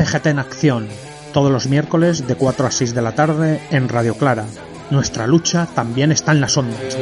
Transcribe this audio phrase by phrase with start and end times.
[0.00, 0.88] CGT en acción,
[1.34, 4.46] todos los miércoles de 4 a 6 de la tarde en Radio Clara.
[4.88, 6.96] Nuestra lucha también está en las ondas.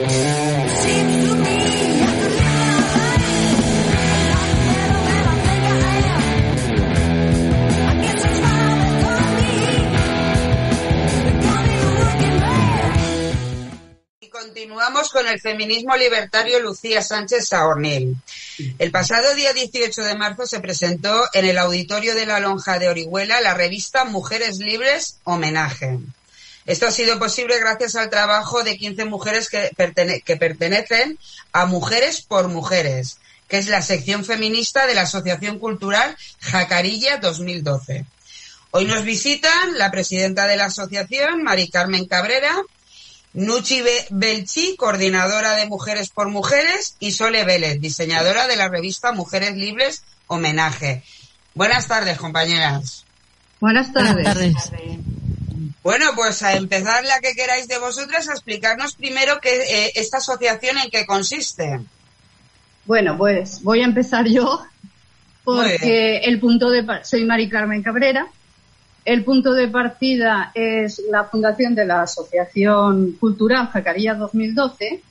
[14.28, 18.16] Continuamos con el feminismo libertario Lucía Sánchez Saornil.
[18.78, 22.88] El pasado día 18 de marzo se presentó en el auditorio de la Lonja de
[22.88, 25.98] Orihuela la revista Mujeres Libres Homenaje.
[26.66, 29.70] Esto ha sido posible gracias al trabajo de 15 mujeres que,
[30.36, 31.18] pertenecen
[31.52, 33.18] a Mujeres por Mujeres,
[33.48, 38.04] que es la sección feminista de la Asociación Cultural Jacarilla 2012.
[38.72, 42.54] Hoy nos visitan la presidenta de la asociación, Mari Carmen Cabrera,
[43.34, 49.56] Nuchi Belchi, coordinadora de Mujeres por Mujeres, y Sole Vélez, diseñadora de la revista Mujeres
[49.56, 51.02] Libres Homenaje.
[51.54, 53.04] Buenas tardes, compañeras.
[53.60, 54.72] Buenas tardes.
[55.82, 60.18] Bueno, pues a empezar la que queráis de vosotras, a explicarnos primero que, eh, esta
[60.18, 61.80] asociación en qué consiste.
[62.84, 64.64] Bueno, pues voy a empezar yo,
[65.44, 66.84] porque el punto de...
[67.04, 68.26] Soy Mari Carmen Cabrera,
[69.08, 75.02] el punto de partida es la fundación de la Asociación Cultural Jacarilla 2012,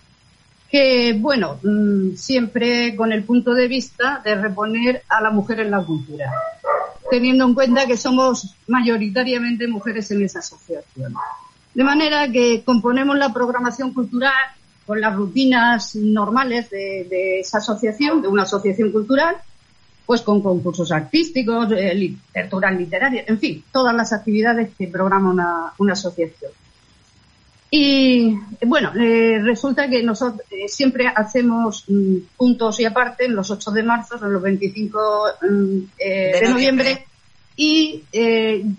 [0.70, 5.72] que, bueno, mm, siempre con el punto de vista de reponer a la mujer en
[5.72, 6.32] la cultura,
[7.10, 11.16] teniendo en cuenta que somos mayoritariamente mujeres en esa asociación.
[11.74, 14.32] De manera que componemos la programación cultural
[14.86, 19.38] con las rutinas normales de, de esa asociación, de una asociación cultural,
[20.08, 25.92] pues con concursos artísticos, eh, literatura literaria, en fin, todas las actividades que programa una,
[25.92, 26.52] asociación.
[27.70, 28.34] Y
[28.66, 33.70] bueno, eh, resulta que nosotros eh, siempre hacemos mm, puntos y aparte en los 8
[33.72, 35.00] de marzo, en los 25
[35.42, 37.06] mm, de, noviembre,
[37.58, 38.04] y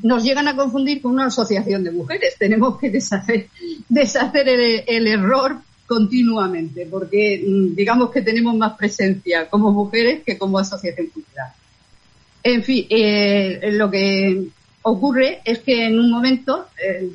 [0.03, 2.37] nos llegan a confundir con una asociación de mujeres.
[2.39, 3.49] Tenemos que deshacer,
[3.91, 10.59] deshacer el error continuamente, porque mm, digamos que tenemos más presencia como mujeres que como
[10.59, 11.51] asociación cultural.
[12.43, 14.49] En fin, eh, lo que
[14.83, 17.11] ocurre es que en un momento eh,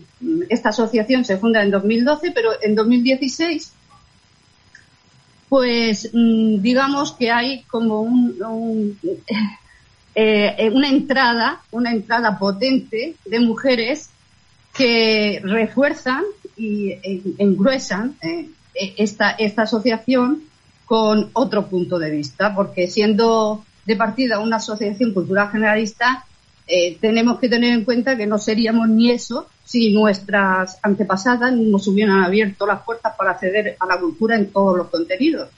[0.49, 3.73] esta asociación se funda en 2012, pero en 2016
[5.53, 8.97] pues mm, digamos que hay como un,
[10.15, 14.09] eh, una entrada, una entrada potente de mujeres
[14.75, 16.23] que refuerzan
[16.57, 16.95] y
[17.37, 18.15] engruesan
[18.73, 20.43] esta, esta asociación
[20.85, 26.25] con otro punto de vista, porque siendo de partida una asociación cultural generalista,
[26.67, 31.87] eh, tenemos que tener en cuenta que no seríamos ni eso si nuestras antepasadas nos
[31.87, 35.49] hubieran abierto las puertas para acceder a la cultura en todos los contenidos.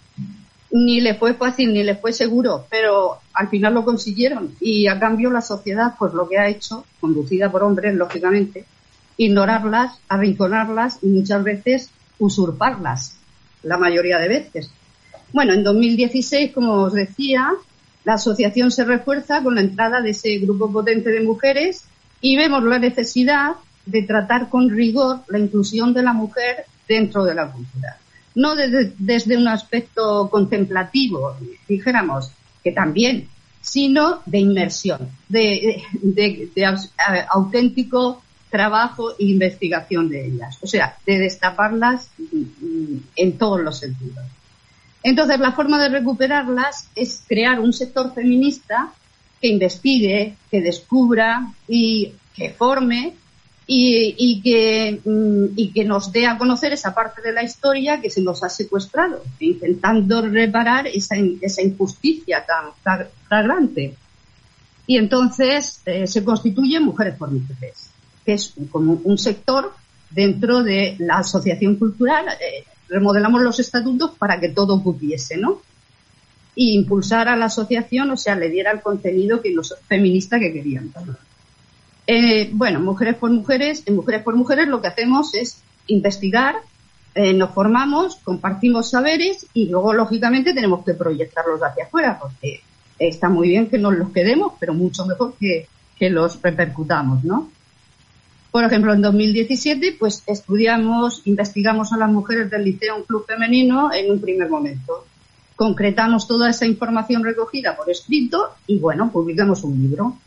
[0.72, 5.00] Ni les fue fácil ni les fue seguro, pero al final lo consiguieron y a
[5.00, 8.66] cambio la sociedad pues lo que ha hecho, conducida por hombres lógicamente,
[9.18, 11.90] ignorarlas, arrinconarlas y muchas veces
[12.20, 13.18] usurparlas,
[13.64, 14.72] la mayoría de veces.
[15.34, 17.52] Bueno, en 2016, como os decía,
[18.04, 21.86] la asociación se refuerza con la entrada de ese grupo potente de mujeres
[22.22, 23.56] y vemos la necesidad
[23.86, 27.98] de tratar con rigor la inclusión de la mujer dentro de la cultura.
[28.36, 31.36] No desde, un aspecto contemplativo,
[31.68, 32.32] dijéramos,
[32.64, 33.28] que también,
[33.62, 36.66] sino de inmersión, de, de
[37.30, 38.22] auténtico
[38.56, 42.10] trabajo e investigación de ellas, o sea, de destaparlas
[43.18, 44.24] en todos los sentidos.
[45.04, 48.94] Entonces, la forma de recuperarlas es crear un sector feminista
[49.42, 53.14] que investigue, que descubra y que forme
[53.68, 58.10] y, que, mm, y que nos dé a conocer esa parte de la historia que
[58.10, 62.72] se nos ha secuestrado, intentando reparar esa, injusticia tan
[63.28, 63.96] flagrante.
[64.88, 67.90] Y entonces eh, se constituyen mujeres por mujeres
[68.26, 69.74] que es como un sector
[70.10, 72.26] dentro de la asociación cultural.
[72.30, 75.62] Eh, remodelamos los estatutos para que todo cupiese, ¿no?
[76.56, 80.54] Y impulsar a la asociación, o sea, le diera el contenido que los feministas que
[80.54, 80.92] querían.
[82.08, 86.56] Eh, bueno, Mujeres por Mujeres, en Mujeres por Mujeres lo que hacemos es investigar,
[87.16, 92.62] eh, nos formamos, compartimos saberes y luego, lógicamente, tenemos que proyectarlos hacia afuera, porque
[93.00, 95.68] está muy bien que nos los quedemos, pero mucho mejor que,
[95.98, 97.50] que los repercutamos, ¿no?
[98.56, 103.94] Por ejemplo, en 2017, pues estudiamos, investigamos a las mujeres del Liceo un club femenino
[103.94, 105.08] en un primer momento.
[105.58, 110.18] Concretamos toda esa información recogida por escrito y, bueno, publicamos un libro.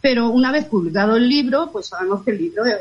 [0.00, 2.80] Pero una vez publicado el libro, pues sabemos que el libro eh,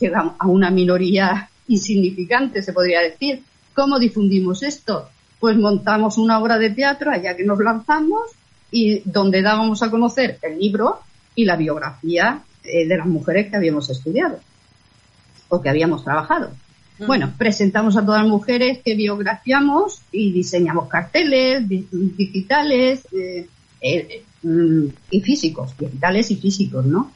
[0.00, 3.44] queda a una minoría insignificante, se podría decir.
[3.72, 5.10] ¿Cómo difundimos esto?
[5.38, 8.32] Pues montamos una obra de teatro allá que nos lanzamos
[8.72, 11.02] y donde dábamos a conocer el libro
[11.36, 14.40] y la biografía eh, de las mujeres que habíamos estudiado
[15.48, 16.50] o que habíamos trabajado.
[17.06, 23.46] Bueno, presentamos a todas las mujeres que biografiamos y diseñamos carteles digitales eh,
[23.80, 27.12] eh, mm, y físicos, digitales y físicos, ¿no?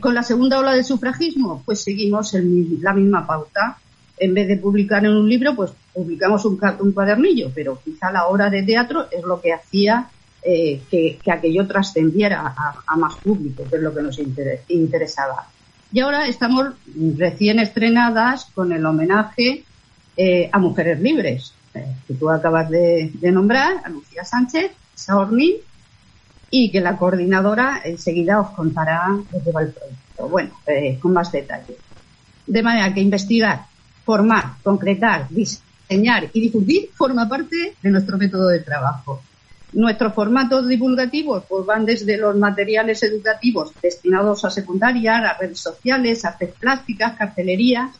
[0.00, 3.78] con la segunda ola del sufragismo, pues seguimos la misma pauta.
[4.16, 8.26] En vez de publicar en un libro, pues publicamos un, un cuadernillo, pero quizá la
[8.26, 10.10] hora de teatro es lo que hacía
[10.50, 12.54] eh, que, aquello trascendiera
[12.86, 14.18] a, más público, que es lo que nos
[14.68, 15.46] interesaba.
[15.92, 16.68] Y ahora estamos
[17.18, 19.64] recién estrenadas con el homenaje
[20.16, 25.56] eh, a Mujeres Libres, eh, que tú acabas de, nombrar, a Lucía Sánchez, Saornín,
[26.50, 30.28] y que la coordinadora enseguida os contará de qué va el proyecto.
[30.30, 30.52] Bueno,
[31.02, 31.76] con más detalle.
[32.46, 33.66] De manera que investigar,
[34.06, 39.20] formar, concretar, diseñar y difundir forma parte de nuestro método de trabajo.
[39.72, 46.24] Nuestros formatos divulgativos pues, van desde los materiales educativos destinados a secundaria, a redes sociales,
[46.24, 47.90] artes plásticas, cartelería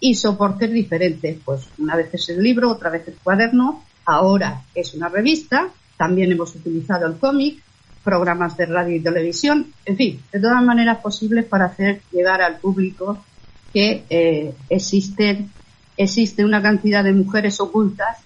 [0.00, 1.38] y soportes diferentes.
[1.44, 6.32] Pues una vez es el libro, otra vez el cuaderno, ahora es una revista, también
[6.32, 7.62] hemos utilizado el cómic,
[8.02, 12.56] programas de radio y televisión, en fin, de todas maneras posibles para hacer llegar al
[12.56, 13.24] público
[13.72, 15.52] que eh, existen,
[15.96, 18.18] existe una cantidad de mujeres ocultas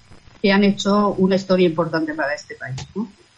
[0.46, 2.76] que han hecho una historia importante para este país.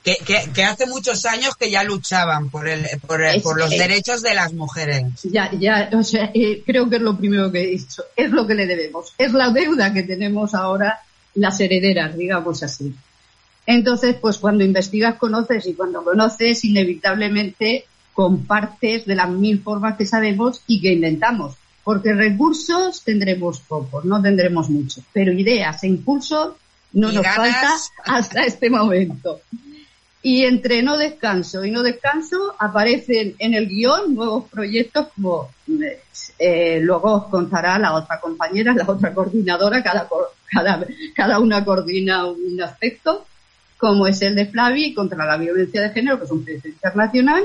[0.04, 5.06] Que, hace muchos años que ya luchaban por, el, por, los derechos de las mujeres.
[5.22, 8.04] Ya, ya, o sea, eh, creo que es lo primero que he dicho.
[8.14, 9.14] Es lo que le debemos.
[9.16, 11.00] Es la deuda que tenemos ahora
[11.34, 12.94] las herederas, digamos así.
[13.64, 20.04] Entonces, pues cuando investigas conoces y cuando conoces inevitablemente compartes de las mil formas que
[20.04, 21.54] sabemos y que inventamos.
[21.84, 26.52] Porque recursos tendremos pocos, no tendremos muchos, pero ideas e impulsos
[26.92, 29.40] no nos falta hasta este momento.
[30.20, 35.50] Y entre no descanso y no descanso aparecen en el guion nuevos proyectos como
[36.38, 40.08] eh, luego os contará la otra compañera, la otra coordinadora, cada,
[40.50, 43.26] cada, cada una coordina un aspecto,
[43.76, 47.44] como es el de Flavi contra la violencia de género, que es un proyecto internacional,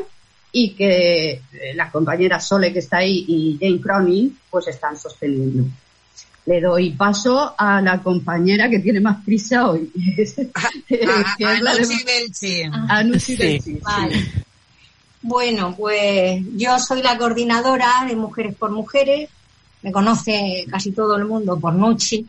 [0.51, 1.41] y que eh,
[1.75, 5.63] las compañeras Sole que está ahí y Jane Cronin pues están sosteniendo
[6.45, 9.91] le doy paso a la compañera que tiene más prisa hoy.
[12.87, 13.03] a,
[15.21, 19.29] Bueno, pues yo soy la coordinadora de Mujeres por Mujeres.
[19.81, 22.25] Me conoce casi todo el mundo por Nuchi,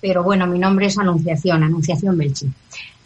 [0.00, 2.48] pero bueno, mi nombre es Anunciación, Anunciación Belchi.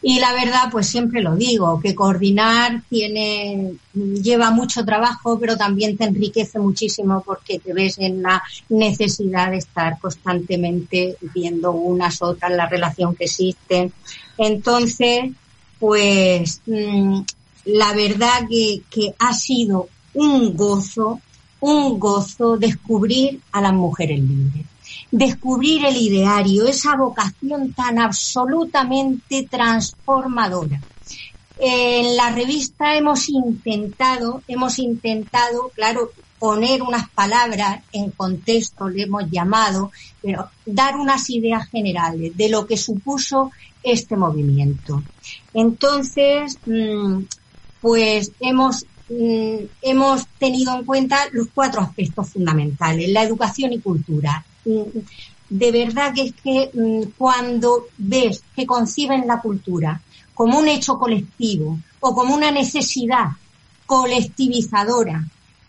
[0.03, 5.97] Y la verdad, pues siempre lo digo, que coordinar tiene, lleva mucho trabajo, pero también
[5.97, 12.53] te enriquece muchísimo porque te ves en la necesidad de estar constantemente viendo unas otras,
[12.53, 13.91] la relación que existe.
[14.39, 15.33] Entonces,
[15.81, 17.21] pues mm,
[17.65, 21.21] la verdad que, que ha sido un gozo,
[21.61, 24.67] un gozo descubrir a las mujeres libres
[25.11, 30.81] descubrir el ideario, esa vocación tan absolutamente transformadora.
[31.59, 39.31] En la revista hemos intentado, hemos intentado, claro, poner unas palabras en contexto, le hemos
[39.31, 45.03] llamado, pero dar unas ideas generales de lo que supuso este movimiento.
[45.55, 47.23] Entonces, mm,
[47.81, 54.45] pues hemos, mm, hemos tenido en cuenta los cuatro aspectos fundamentales, la educación y cultura,
[55.49, 60.01] de verdad que es que mm, cuando ves que conciben la cultura
[60.35, 63.29] como un hecho colectivo o como una necesidad
[63.87, 65.25] colectivizadora,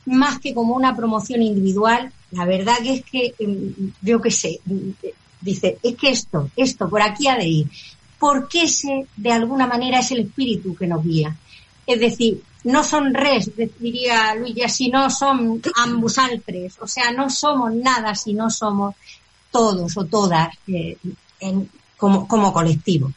[0.06, 4.60] más que como una promoción individual, la verdad que es que, mm, yo qué sé,
[4.66, 4.90] mm,
[5.42, 7.68] dice, es que esto, esto, por aquí ha de ir.
[8.20, 11.36] Porque ese, de alguna manera, es el espíritu que nos guía.
[11.86, 17.74] Es decir, no son res, diría Luis, si no son ambusaltres, o sea, no somos
[17.74, 18.96] nada si no somos
[19.50, 20.98] todos o todas eh,
[21.98, 23.12] como, colectivo.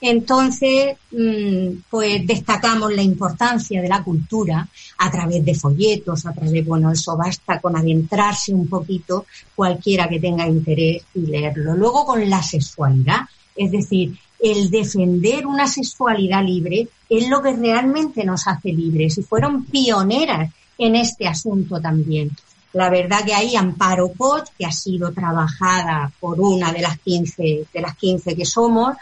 [0.00, 4.68] Entonces, mm, pues destacamos la importancia de la cultura
[4.98, 10.20] a través de folletos, a través, bueno, eso basta con adentrarse un poquito cualquiera que
[10.20, 11.74] tenga interés y leerlo.
[11.74, 13.22] Luego con la sexualidad,
[13.54, 16.88] es decir, el defender una sexualidad libre
[17.18, 22.30] es lo que realmente nos hace libres y fueron pioneras en este asunto también.
[22.72, 27.66] La verdad que hay Amparo Pot, que ha sido trabajada por una de las 15,
[27.72, 28.96] de las 15 que somos,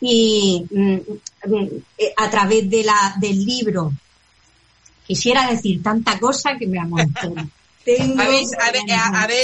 [0.00, 0.96] y mm,
[2.16, 3.92] a través de la, del libro
[5.06, 7.48] quisiera decir tanta cosa que me amontona.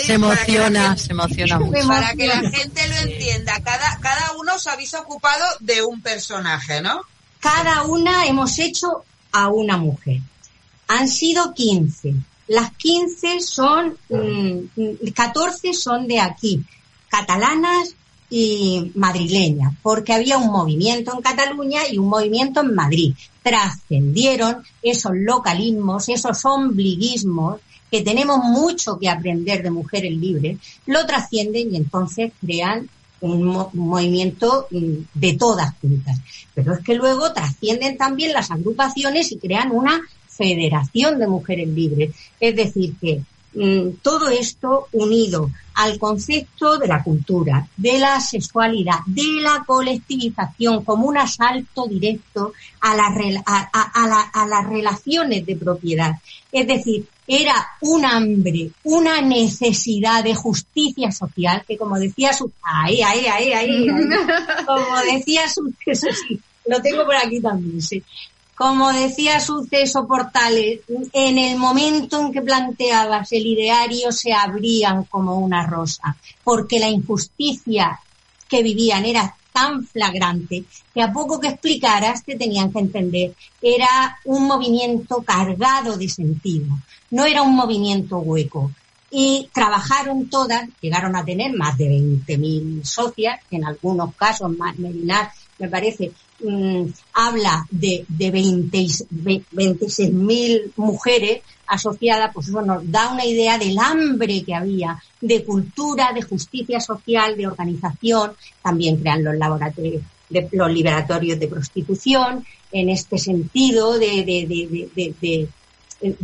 [0.05, 1.87] se emociona, se emociona mucho.
[1.87, 6.83] Para que la gente lo entienda, cada, cada uno os habéis ocupado de un personaje,
[6.83, 7.03] ¿no?
[7.43, 10.21] Cada una hemos hecho a una mujer.
[10.87, 12.15] Han sido 15.
[12.47, 13.99] Las 15 son,
[15.13, 16.63] 14 mm, son de aquí,
[17.09, 17.97] catalanas
[18.31, 23.13] y madrileñas, porque había un movimiento en Cataluña y un movimiento en Madrid.
[23.43, 31.75] Trascendieron esos localismos, esos ombliguismos que tenemos mucho que aprender de mujeres libres, lo trascienden
[31.75, 32.89] y entonces crean
[33.23, 36.19] un, movimiento mm, de todas juntas.
[36.55, 42.15] Pero es que luego trascienden también las agrupaciones y crean una federación de mujeres libres.
[42.39, 43.23] Es decir, que
[43.55, 50.83] Mm, todo esto unido al concepto de la cultura, de la sexualidad, de la colectivización
[50.85, 56.13] como un asalto directo a, a, las relaciones de propiedad.
[56.51, 62.51] Es decir, era un hambre, una necesidad de justicia social que como decía su...
[62.63, 63.87] Ahí, ahí, ahí, ahí,
[64.67, 65.73] como decía su...
[65.93, 68.03] Sí, lo tengo por aquí también, sí.
[68.55, 70.81] Como decía Suceso Portales,
[71.13, 76.89] en el momento en que planteabas el ideario se abrían como una rosa, porque la
[76.89, 77.99] injusticia
[78.49, 83.35] que vivían era tan flagrante que a poco que explicaras te tenían que entender.
[83.61, 86.67] Era un movimiento cargado de sentido,
[87.11, 88.73] no era un movimiento hueco.
[89.15, 95.31] Y trabajaron todas, llegaron a tener más de 20.000 socias, en algunos casos más, Merinar
[95.59, 101.43] me parece Mm, habla de, de 26.000 mujeres
[101.73, 107.35] asociadas, pues nos da una idea del hambre que había de cultura, de justicia social,
[107.35, 108.33] de organización.
[108.63, 115.49] También crean los laboratorios, de, los liberatorios de prostitución, en este sentido de,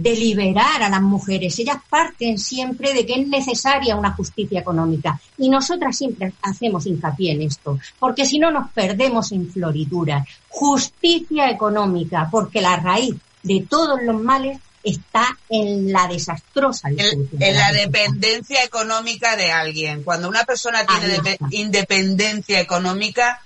[0.05, 1.59] liberar a las mujeres.
[1.59, 5.19] Ellas parten siempre de que es necesaria una justicia económica.
[5.39, 10.29] Y nosotras siempre hacemos hincapié en esto, porque si no nos perdemos en floriduras.
[10.51, 17.73] Justicia económica, porque la raíz de todos los males está en la desastrosa en, la
[17.73, 20.03] dependencia económica de alguien.
[20.03, 23.43] Cuando una persona tiene independencia económica,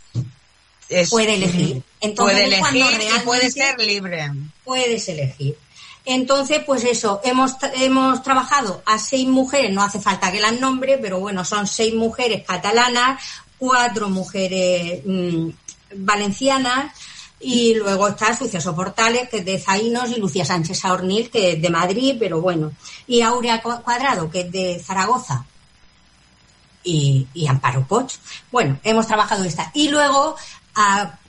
[1.10, 1.82] puede elegir.
[2.00, 4.30] Entonces, puede elegir y puede ser libre.
[4.64, 5.56] Puedes elegir.
[6.04, 10.98] Entonces, pues eso, hemos, hemos trabajado a seis mujeres, no hace falta que las nombre,
[10.98, 13.22] pero bueno, son seis mujeres catalanas,
[13.56, 15.48] cuatro mujeres mm,
[15.94, 16.92] valencianas,
[17.42, 21.62] y luego está Suceso Portales, que es de Zainos, y Lucía Sánchez Saornil, que es
[21.62, 22.72] de Madrid, pero bueno.
[23.06, 25.44] Y Aurea Cuadrado, que es de Zaragoza.
[26.84, 28.14] Y, y Amparo Poch.
[28.50, 29.70] Bueno, hemos trabajado esta.
[29.74, 30.36] Y luego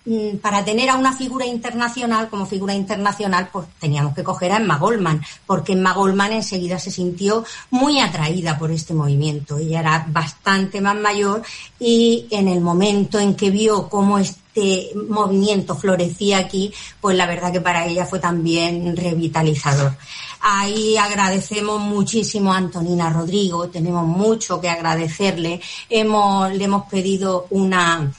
[0.06, 4.58] Mm, para tener a una figura internacional como figura internacional, pues teníamos que coger a
[4.58, 9.58] Emma Goldman, porque Emma Goldman enseguida se sintió muy atraída por este movimiento.
[9.58, 11.42] Ella era bastante más mayor
[11.80, 14.20] y en el momento en que vio cómo
[14.56, 19.96] este movimiento florecía aquí, pues la verdad que para ella fue también revitalizador.
[20.42, 25.60] Ahí agradecemos muchísimo a Antonina Rodrigo, tenemos mucho que agradecerle.
[25.90, 28.12] Hemos, le hemos pedido una,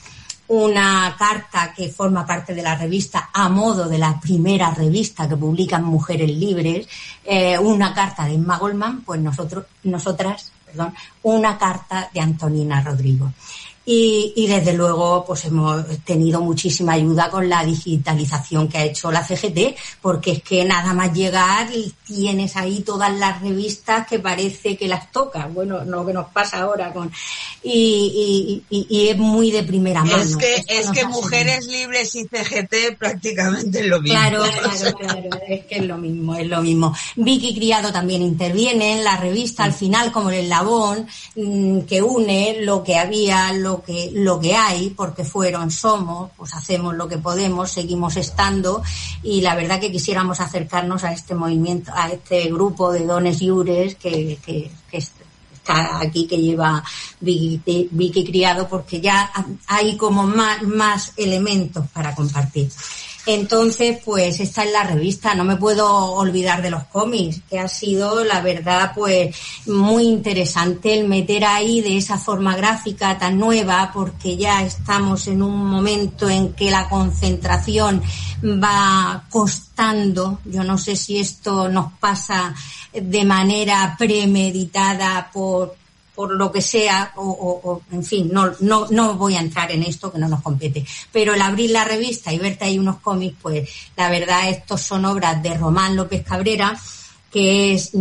[0.49, 5.37] una carta que forma parte de la revista a modo de la primera revista que
[5.37, 6.87] publican Mujeres Libres,
[7.23, 13.31] eh, una carta de Emma Goldman, pues nosotros, nosotras, perdón, una carta de Antonina Rodrigo.
[13.87, 19.11] Y, y, desde luego pues hemos tenido muchísima ayuda con la digitalización que ha hecho
[19.11, 21.69] la CGT porque es que nada más llegar
[22.03, 25.53] tienes ahí todas las revistas que parece que las tocas.
[25.53, 27.11] Bueno lo que nos pasa ahora con
[27.61, 30.17] y, y, y es muy de primera mano.
[30.17, 34.17] Es que es que mujeres libres y CGT prácticamente es lo mismo.
[34.17, 36.95] Claro claro claro es que es lo mismo es lo mismo.
[37.15, 42.57] Vicky Criado también interviene en la revista al final como el eslabón mm, que une
[42.61, 47.17] lo que había lo que, lo que hay, porque fueron, somos, pues hacemos lo que
[47.17, 48.83] podemos, seguimos estando
[49.23, 53.95] y la verdad que quisiéramos acercarnos a este movimiento, a este grupo de dones yures
[53.95, 54.39] que
[55.65, 56.83] está aquí, que lleva
[57.19, 59.31] Vicky, Vicky Criado, porque ya
[59.67, 62.69] hay como más, más elementos para compartir.
[63.27, 67.67] Entonces, pues esta es la revista, no me puedo olvidar de los cómics, que ha
[67.67, 73.89] sido, la verdad, pues muy interesante el meter ahí de esa forma gráfica tan nueva,
[73.93, 78.03] porque ya estamos en un momento en que la concentración
[78.43, 80.39] va costando.
[80.45, 82.53] Yo no sé si esto nos pasa
[82.93, 85.75] de manera premeditada por
[86.15, 87.25] por lo que sea, o,
[87.63, 90.85] o, en fin, no, no, no voy a entrar en esto que no nos compete.
[91.11, 95.05] Pero el abrir la revista y verte ahí unos cómics, pues la verdad, estos son
[95.05, 96.79] obras de Román López Cabrera,
[97.35, 97.91] que es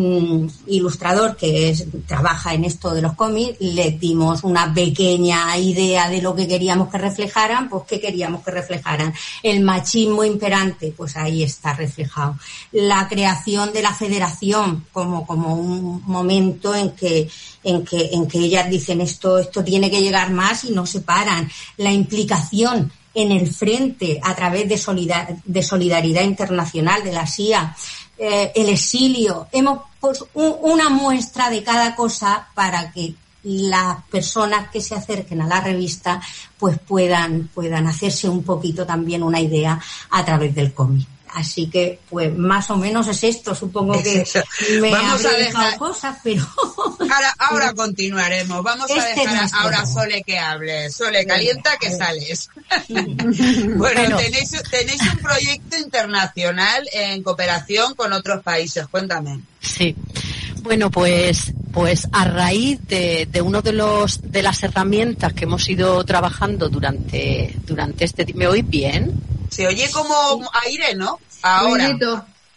[0.69, 6.23] ilustrador, que es, trabaja en esto de los cómics, le dimos una pequeña idea de
[6.23, 9.13] lo que queríamos que reflejaran, pues qué queríamos que reflejaran.
[9.43, 12.37] El machismo imperante, pues ahí está reflejado.
[12.71, 17.29] La creación de la federación como, como un momento en que,
[17.65, 21.01] en que, en que ellas dicen esto, esto tiene que llegar más y no se
[21.01, 21.51] paran.
[21.79, 27.75] La implicación en el frente a través de, de solidaridad internacional de la CIA,
[28.19, 29.49] eh, el exilio.
[29.53, 35.47] Hemos puesto una muestra de cada cosa para que las personas que se acerquen a
[35.47, 36.21] la revista
[36.59, 39.81] pues puedan, puedan hacerse un poquito también una idea
[40.11, 41.07] a través del cómic.
[41.35, 43.57] Así que, pues, más o menos es esto.
[43.57, 44.25] Supongo que
[44.81, 46.47] me Vamos a dejar cosas, pero.
[47.01, 48.63] Ahora, ahora continuaremos.
[48.63, 50.91] Vamos a este dejar ahora Sole que hable.
[50.91, 52.49] Sole, calienta que sales.
[52.89, 58.87] bueno, Tenéis, tenéis un proyecto internacional en cooperación con otros países.
[58.89, 59.41] Cuéntame.
[59.61, 59.95] Sí.
[60.63, 65.69] Bueno, pues, pues a raíz de, de uno de los de las herramientas que hemos
[65.69, 69.21] ido trabajando durante durante este, ¿me oís bien?
[69.55, 71.21] Se oye como aire, ¿no?
[71.43, 71.97] Ahora.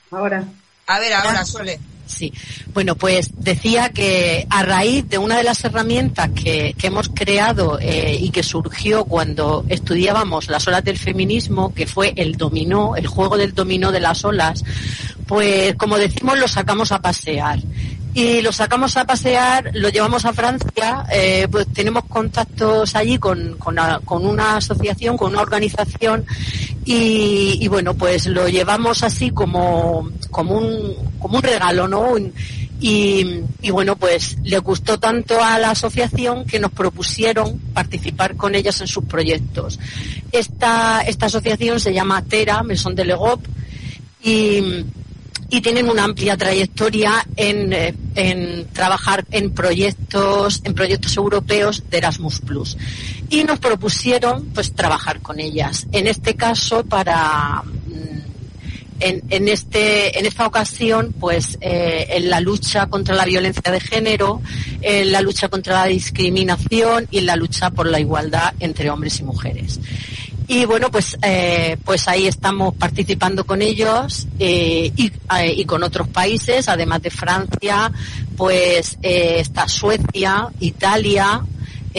[0.10, 0.44] Ahora.
[0.88, 1.80] A ver, ahora, Sole.
[2.08, 2.34] Sí,
[2.74, 7.77] bueno, pues decía que a raíz de una de las herramientas que, que hemos creado
[7.80, 13.06] eh, y que surgió cuando estudiábamos las olas del feminismo, que fue el dominó, el
[13.06, 14.63] juego del dominó de las olas,
[15.27, 17.60] pues como decimos lo sacamos a pasear
[18.18, 23.58] y lo sacamos a pasear, lo llevamos a Francia, eh, pues tenemos contactos allí con,
[23.60, 26.25] con, una asociación, con una organización
[26.89, 32.15] y, bueno, pues lo llevamos así como, como, un, como un regalo, ¿no?
[32.79, 33.41] Y,
[33.72, 38.88] bueno, pues le gustó tanto a la asociación que nos propusieron participar con ellas en
[38.88, 39.79] sus proyectos.
[40.32, 43.41] Esta, esta asociación se llama TERA, Maison de Legop,
[44.24, 44.86] y
[45.50, 51.98] y tienen una amplia trayectoria en, eh, en, trabajar en proyectos en proyectos europeos de
[51.98, 52.41] Erasmus
[53.29, 55.88] y nos propusieron pues trabajar con ellas.
[55.91, 58.19] En este caso para mm,
[59.00, 63.79] en, en este en esta ocasión pues eh, en la lucha contra la violencia de
[63.79, 64.42] género
[64.81, 69.20] en la lucha contra la discriminación y en la lucha por la igualdad entre hombres
[69.20, 69.79] y mujeres.
[70.50, 75.83] Y bueno, pues, eh, pues ahí estamos participando con ellos eh, y, eh, y, con
[75.83, 77.92] otros países, además de Francia,
[78.37, 81.44] pues está Suecia, Italia,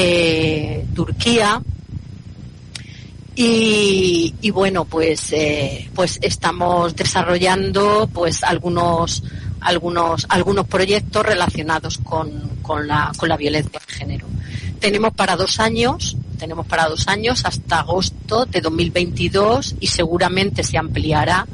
[0.00, 1.60] eh, Turquía.
[3.34, 5.32] Y, bueno, pues,
[5.94, 9.22] pues estamos desarrollando pues algunos
[9.60, 12.30] algunos algunos proyectos relacionados con,
[12.62, 14.26] con, la, con la violencia de género.
[14.80, 20.78] Tenemos para dos años tenemos para dos años hasta agosto de 2022 y seguramente se
[20.78, 21.46] ampliará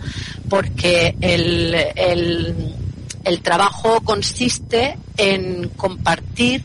[0.49, 6.63] porque el, el, trabajo consiste en compartir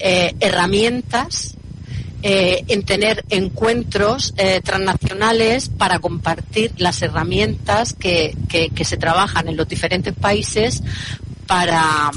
[0.00, 1.56] eh, herramientas
[2.22, 9.56] eh, en tener encuentros eh, transnacionales para compartir las herramientas que, que, se trabajan en
[9.56, 10.82] los diferentes países
[11.46, 12.10] para,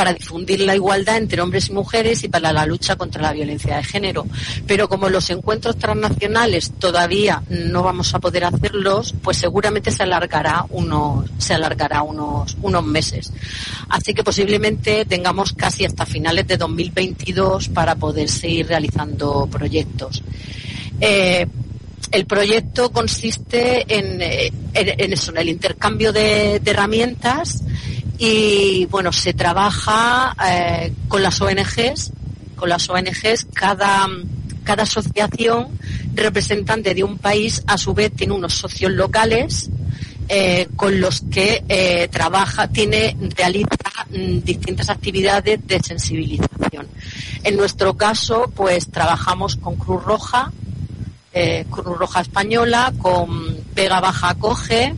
[0.00, 3.76] para difundir la igualdad entre hombres y mujeres y para la lucha contra la violencia
[3.76, 4.26] de género.
[4.66, 10.64] Pero como los encuentros transnacionales todavía no vamos a poder hacerlos, pues seguramente se alargará
[10.70, 13.30] unos, se alargará unos, unos meses.
[13.90, 20.22] Así que posiblemente tengamos casi hasta finales de 2022 para poder seguir realizando proyectos.
[20.98, 21.46] Eh,
[22.10, 27.64] el proyecto consiste en, eh, en, eso, en el intercambio de herramientas
[28.22, 32.12] y bueno, se trabaja eh, con las ONGs,
[32.54, 34.06] con las ONGs cada,
[34.62, 35.68] cada asociación
[36.12, 39.70] representante de un país a su vez tiene unos socios locales
[40.28, 43.70] eh, con los que eh, trabaja, tiene, realiza
[44.10, 46.88] mm, distintas actividades de sensibilización.
[47.42, 50.52] En nuestro caso, pues trabajamos con Cruz Roja,
[51.70, 54.94] Cruz Roja Española, con Vega Baja Coge,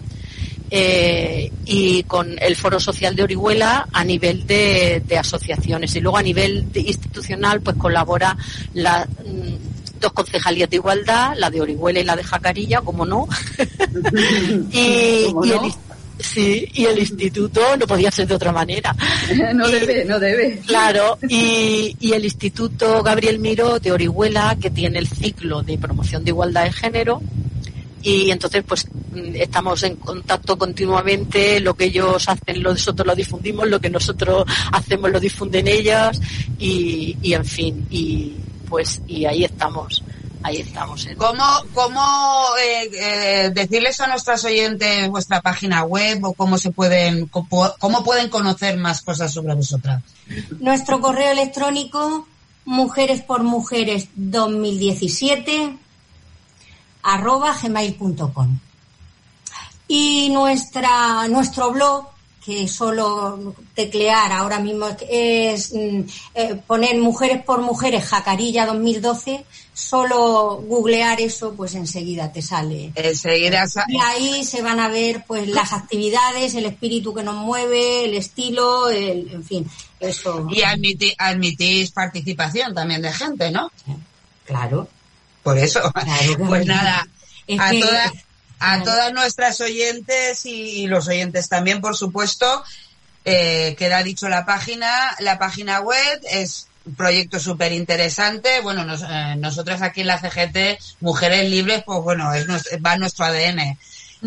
[0.74, 5.94] eh, y con el Foro Social de Orihuela a nivel de, asociaciones.
[5.94, 8.34] Y luego a nivel institucional, pues colabora
[8.72, 13.28] las mm, dos concejalías de igualdad, la de Orihuela y la de Jacarilla, como no.
[14.72, 15.74] y, El,
[16.18, 18.96] sí, y el instituto no podía ser de otra manera.
[19.54, 20.58] no debe, no debe.
[20.66, 26.24] Claro, y, y el Instituto Gabriel Miró de Orihuela, que tiene el ciclo de promoción
[26.24, 27.20] de igualdad de género,
[28.02, 28.86] y entonces pues
[29.34, 35.10] estamos en contacto continuamente, lo que ellos hacen nosotros lo difundimos, lo que nosotros hacemos
[35.10, 36.20] lo difunden ellas
[36.58, 38.36] y, y en fin, y
[38.68, 40.02] pues y ahí estamos
[40.42, 41.08] ahí estamos.
[41.16, 47.26] ¿Cómo, cómo eh, eh, decirles a nuestras oyentes vuestra página web o cómo se pueden,
[47.26, 50.02] cómo, pueden conocer más cosas sobre vosotras?
[50.58, 52.26] Nuestro correo electrónico
[52.64, 55.76] mujeres por mujeres 2017
[57.02, 58.58] arroba gmail.com
[59.88, 62.12] y nuestra nuestro blog
[62.44, 66.00] que solo teclear ahora mismo es mm,
[66.34, 72.92] eh, poner mujeres por mujeres Jacarilla 2012, solo googlear eso, pues enseguida te sale.
[72.96, 78.06] Enseguida Y ahí se van a ver pues las actividades, el espíritu que nos mueve,
[78.06, 80.48] el estilo, el, en fin, eso.
[80.50, 83.70] Y admitís participación también de gente, ¿no?
[84.44, 84.88] Claro.
[85.42, 85.80] Por eso.
[86.48, 87.06] pues nada,
[87.58, 88.12] a todas
[88.64, 92.62] a todas nuestras oyentes y, los oyentes también, por supuesto,
[93.24, 98.60] eh, queda dicho la página, la página web es un proyecto súper interesante.
[98.60, 103.24] Bueno, nos, eh, nosotras aquí en la CGT, Mujeres Libres, pues bueno, es va nuestro
[103.24, 103.78] ADN.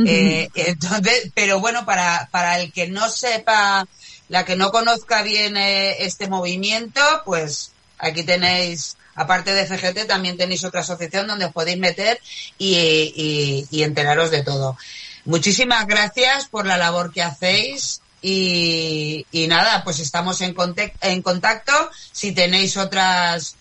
[0.06, 3.88] eh, entonces, pero bueno, para, para el que no sepa,
[4.28, 10.38] la que no conozca bien eh, este movimiento, pues aquí tenéis aparte de FGT, también
[10.38, 12.20] tenéis otra asociación donde os podéis meter
[12.58, 14.78] y, enteraros de todo.
[15.26, 20.56] Muchísimas gracias por la labor que hacéis y, nada, pues estamos en,
[21.02, 21.74] en contacto.
[22.12, 23.56] Si tenéis otras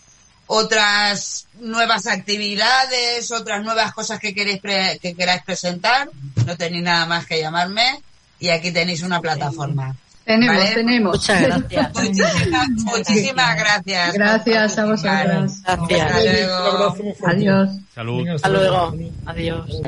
[0.47, 6.11] otras nuevas actividades, otras nuevas cosas que queréis que queráis presentar,
[6.45, 8.03] no tenéis nada más que llamarme
[8.39, 9.97] y aquí tenéis una plataforma.
[10.25, 11.17] Tenemos, tenemos.
[11.17, 11.93] Muchas gracias.
[12.85, 14.15] muchísimas, gracias.
[14.15, 15.63] Gracias a vosotras.
[15.63, 15.63] Gracias.
[15.65, 16.97] Hasta luego.
[17.27, 17.71] Adiós.
[17.95, 18.29] Salud.
[18.29, 18.95] Hasta luego.
[19.27, 19.81] Adiós.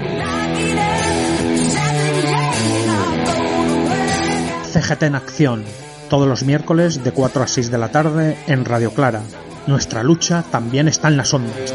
[4.72, 5.64] CGT en acción.
[6.10, 9.22] Todos los miércoles de 4 a 6 de la tarde en Radio Clara.
[9.66, 11.72] Nuestra lucha también está en las ondas.